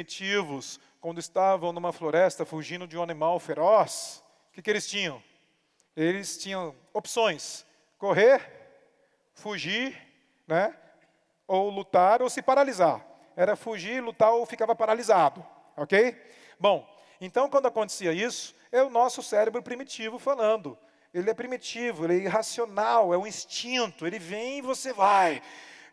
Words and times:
primitivos, 0.00 0.80
quando 1.00 1.18
estavam 1.18 1.72
numa 1.72 1.92
floresta 1.92 2.44
fugindo 2.44 2.86
de 2.86 2.96
um 2.96 3.02
animal 3.02 3.38
feroz, 3.38 4.22
o 4.48 4.52
que, 4.54 4.62
que 4.62 4.70
eles 4.70 4.88
tinham? 4.88 5.22
Eles 5.94 6.38
tinham 6.38 6.74
opções: 6.94 7.66
correr, 7.98 8.40
fugir, 9.34 9.96
né? 10.46 10.74
ou 11.46 11.68
lutar, 11.68 12.22
ou 12.22 12.30
se 12.30 12.40
paralisar. 12.40 13.04
Era 13.36 13.56
fugir, 13.56 14.02
lutar 14.02 14.32
ou 14.32 14.46
ficava 14.46 14.74
paralisado, 14.74 15.44
ok? 15.76 16.16
Bom, 16.58 16.88
então 17.20 17.48
quando 17.48 17.66
acontecia 17.66 18.12
isso, 18.12 18.54
é 18.72 18.82
o 18.82 18.90
nosso 18.90 19.22
cérebro 19.22 19.62
primitivo 19.62 20.18
falando. 20.18 20.78
Ele 21.12 21.28
é 21.28 21.34
primitivo, 21.34 22.04
ele 22.04 22.14
é 22.14 22.24
irracional, 22.24 23.12
é 23.12 23.18
um 23.18 23.26
instinto. 23.26 24.06
Ele 24.06 24.18
vem 24.18 24.58
e 24.58 24.62
você 24.62 24.92
vai. 24.92 25.42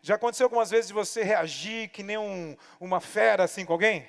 Já 0.08 0.14
aconteceu 0.14 0.46
algumas 0.46 0.70
vezes 0.70 0.88
de 0.88 0.94
você 0.94 1.22
reagir 1.22 1.90
que 1.90 2.02
nem 2.02 2.16
um, 2.16 2.56
uma 2.80 2.98
fera 2.98 3.44
assim 3.44 3.66
com 3.66 3.74
alguém? 3.74 4.08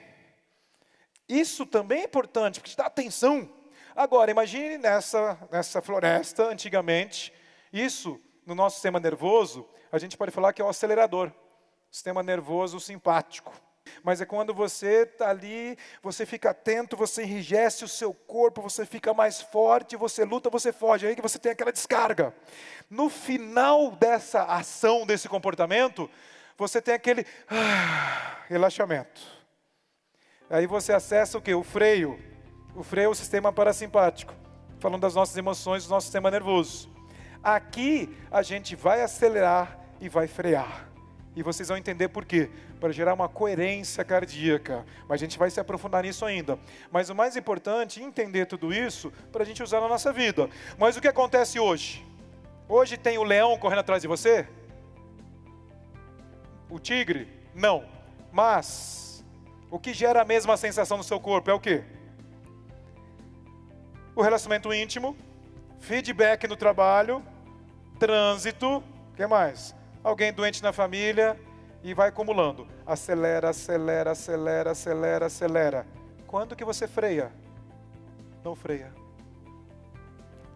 Isso 1.28 1.66
também 1.66 2.00
é 2.00 2.06
importante, 2.06 2.62
porque 2.62 2.72
te 2.72 2.78
dá 2.78 2.86
atenção. 2.86 3.50
Agora, 3.94 4.32
imagine 4.32 4.78
nessa, 4.78 5.38
nessa 5.52 5.82
floresta, 5.82 6.46
antigamente, 6.46 7.34
isso 7.74 8.18
no 8.46 8.56
nosso 8.56 8.78
sistema 8.78 8.98
nervoso, 8.98 9.68
a 9.92 10.00
gente 10.00 10.16
pode 10.16 10.32
falar 10.32 10.54
que 10.54 10.62
é 10.62 10.64
o 10.64 10.70
acelerador, 10.70 11.34
sistema 11.92 12.24
nervoso 12.24 12.80
simpático. 12.80 13.54
Mas 14.04 14.22
é 14.22 14.26
quando 14.26 14.54
você 14.54 15.04
está 15.04 15.30
ali, 15.30 15.78
você 16.02 16.26
fica 16.26 16.52
atento, 16.52 16.98
você 16.98 17.24
enrijece 17.24 17.84
o 17.84 17.88
seu 17.88 18.14
corpo, 18.14 18.62
você 18.62 18.86
fica 18.86 19.14
mais 19.14 19.42
forte, 19.42 19.96
você 19.96 20.26
luta, 20.26 20.50
você 20.50 20.72
foge, 20.72 21.08
aí 21.08 21.16
que 21.16 21.22
você 21.22 21.40
tem 21.40 21.52
aquela 21.52 21.72
descarga. 21.72 22.34
No 22.90 23.10
final 23.10 23.92
dessa 23.92 24.44
ação, 24.44 25.06
desse 25.06 25.28
comportamento, 25.30 26.10
você 26.58 26.82
tem 26.82 26.94
aquele 26.94 27.26
ah, 27.50 28.38
relaxamento. 28.48 29.22
Aí 30.50 30.66
você 30.66 30.92
acessa 30.92 31.38
o 31.38 31.42
que? 31.42 31.54
O 31.54 31.64
freio. 31.64 32.20
O 32.76 32.84
freio 32.84 33.06
é 33.06 33.10
o 33.10 33.16
sistema 33.16 33.52
parasimpático, 33.54 34.34
falando 34.80 35.02
das 35.02 35.16
nossas 35.16 35.38
emoções, 35.38 35.86
do 35.86 35.90
nosso 35.90 36.06
sistema 36.06 36.32
nervoso. 36.32 36.90
Aqui 37.44 38.16
a 38.32 38.42
gente 38.42 38.76
vai 38.76 39.02
acelerar 39.02 39.80
e 40.02 40.10
vai 40.10 40.28
frear. 40.28 40.89
E 41.36 41.44
vocês 41.44 41.70
vão 41.70 41.78
entender 41.78 42.10
por 42.10 42.26
quê. 42.26 42.50
Para 42.80 42.92
gerar 42.92 43.14
uma 43.14 43.30
coerência 43.30 44.04
cardíaca. 44.04 44.86
Mas 45.08 45.22
a 45.22 45.26
gente 45.26 45.38
vai 45.38 45.50
se 45.50 45.60
aprofundar 45.60 46.04
nisso 46.04 46.26
ainda. 46.26 46.58
Mas 46.92 47.10
o 47.10 47.16
mais 47.16 47.36
importante 47.36 48.02
é 48.02 48.04
entender 48.04 48.46
tudo 48.46 48.74
isso 48.74 49.12
para 49.32 49.44
a 49.44 49.46
gente 49.46 49.62
usar 49.62 49.80
na 49.82 49.88
nossa 49.88 50.12
vida. 50.12 50.50
Mas 50.78 50.98
o 50.98 51.02
que 51.02 51.08
acontece 51.08 51.60
hoje? 51.60 52.06
Hoje 52.68 52.98
tem 52.98 53.18
o 53.18 53.24
leão 53.24 53.58
correndo 53.58 53.80
atrás 53.80 54.02
de 54.02 54.08
você? 54.08 54.48
O 56.70 56.80
tigre? 56.80 57.28
Não. 57.54 57.84
Mas 58.32 59.26
o 59.72 59.80
que 59.80 59.94
gera 59.94 60.22
a 60.22 60.26
mesma 60.26 60.58
sensação 60.58 60.98
no 60.98 61.04
seu 61.04 61.20
corpo 61.20 61.50
é 61.50 61.54
o 61.54 61.60
quê? 61.60 61.84
O 64.16 64.22
relacionamento 64.22 64.74
íntimo, 64.74 65.16
feedback 65.80 66.48
no 66.48 66.56
trabalho, 66.56 67.24
trânsito, 68.00 68.78
o 68.78 69.16
que 69.16 69.26
mais? 69.26 69.76
Alguém 70.04 70.34
doente 70.34 70.62
na 70.64 70.72
família 70.72 71.40
e 71.84 71.94
vai 71.94 72.10
acumulando. 72.10 72.68
Acelera, 72.86 73.50
acelera, 73.50 74.12
acelera, 74.12 74.72
acelera, 74.72 75.26
acelera. 75.26 75.88
Quando 76.28 76.56
que 76.56 76.66
você 76.66 76.88
freia? 76.88 77.32
Não 78.44 78.56
freia. 78.56 78.94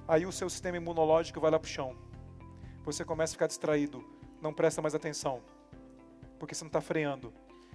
Aí 0.08 0.26
o 0.26 0.32
seu 0.32 0.50
sistema 0.50 0.78
imunológico 0.78 1.40
vai 1.40 1.52
lá 1.52 1.60
para 1.60 1.68
o 1.68 1.70
chão. 1.70 1.96
Você 2.84 3.06
começa 3.06 3.32
a 3.32 3.36
ficar 3.36 3.48
distraído, 3.48 4.04
não 4.42 4.54
presta 4.54 4.82
mais 4.82 4.94
atenção, 4.94 5.42
porque 6.38 6.54
você 6.54 6.64
não 6.64 6.70
está 6.70 6.82
freando 6.82 7.34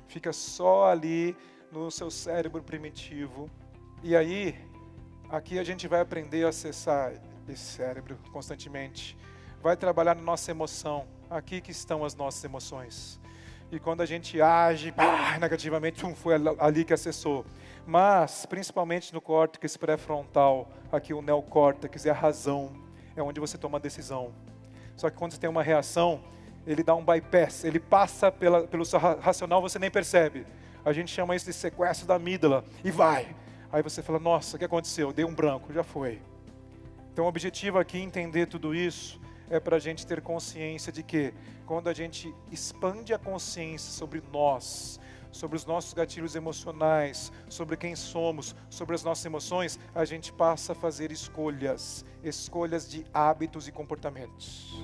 fica 0.09 0.33
só 0.33 0.91
ali 0.91 1.37
no 1.71 1.91
seu 1.91 2.11
cérebro 2.11 2.63
primitivo. 2.63 3.49
E 4.03 4.17
aí, 4.17 4.57
aqui 5.29 5.59
a 5.59 5.65
gente 5.65 5.87
vai 5.87 6.01
aprender 6.01 6.45
a 6.45 6.49
acessar 6.49 7.13
esse 7.49 7.63
cérebro 7.63 8.19
constantemente. 8.33 9.17
Vai 9.63 9.77
trabalhar 9.77 10.15
na 10.15 10.23
nossa 10.23 10.51
emoção. 10.51 11.07
Aqui 11.29 11.61
que 11.61 11.71
estão 11.71 12.05
as 12.05 12.15
nossas 12.15 12.43
emoções. 12.45 13.21
E 13.71 13.79
quando 13.79 14.01
a 14.01 14.07
gente 14.07 14.41
age 14.41 14.93
pá, 14.93 15.37
negativamente, 15.39 16.07
um, 16.07 16.15
foi 16.15 16.35
ali 16.59 16.85
que 16.85 16.95
acessou. 16.95 17.45
Mas, 17.87 18.47
principalmente 18.47 19.13
no 19.13 19.21
córtex 19.21 19.77
pré-frontal, 19.77 20.71
aqui 20.91 21.13
o 21.13 21.21
neocórtex 21.21 22.07
é 22.07 22.11
a 22.11 22.15
razão, 22.15 22.73
é 23.15 23.23
onde 23.23 23.41
você 23.41 23.59
toma 23.59 23.77
a 23.77 23.81
decisão. 23.81 24.33
Só 24.97 25.11
que 25.11 25.17
quando 25.17 25.33
você 25.33 25.39
tem 25.39 25.51
uma 25.51 25.63
reação, 25.63 26.23
ele 26.67 26.83
dá 26.83 26.95
um 26.95 27.05
bypass, 27.05 27.65
ele 27.65 27.79
passa 27.79 28.33
pela, 28.33 28.67
pelo 28.67 28.85
seu 28.85 28.99
racional, 28.99 29.61
você 29.61 29.79
nem 29.79 29.91
percebe. 29.91 30.47
A 30.85 30.93
gente 30.93 31.13
chama 31.13 31.37
isso 31.37 31.47
de 31.47 31.53
sequestro 31.53 32.07
da 32.07 32.15
amígdala 32.15 32.65
e 32.83 32.91
vai. 32.91 33.35
Aí 33.71 33.83
você 33.83 34.03
fala: 34.03 34.19
Nossa, 34.19 34.57
o 34.57 34.59
que 34.59 34.65
aconteceu? 34.65 35.13
Dei 35.13 35.25
um 35.25 35.35
branco, 35.35 35.73
já 35.73 35.83
foi. 35.83 36.23
Então, 37.13 37.27
o 37.27 37.29
objetivo 37.29 37.79
aqui, 37.79 37.99
entender 37.99 38.47
tudo 38.47 38.75
isso, 38.75 39.21
é 39.51 39.59
para 39.61 39.77
a 39.77 39.81
gente 39.81 40.07
ter 40.07 40.21
consciência 40.21 40.93
de 40.93 41.03
que, 41.03 41.33
quando 41.67 41.89
a 41.89 41.95
gente 41.95 42.35
expande 42.51 43.13
a 43.13 43.19
consciência 43.19 43.93
sobre 43.93 44.23
nós, 44.33 45.01
sobre 45.31 45.57
os 45.57 45.65
nossos 45.65 45.93
gatilhos 45.93 46.35
emocionais, 46.35 47.33
sobre 47.49 47.77
quem 47.77 47.95
somos, 47.95 48.55
sobre 48.71 48.95
as 48.95 49.05
nossas 49.05 49.25
emoções, 49.25 49.79
a 49.95 50.05
gente 50.05 50.33
passa 50.33 50.73
a 50.73 50.75
fazer 50.75 51.13
escolhas, 51.13 52.05
escolhas 52.23 52.89
de 52.89 53.05
hábitos 53.13 53.69
e 53.69 53.73
comportamentos. 53.73 54.83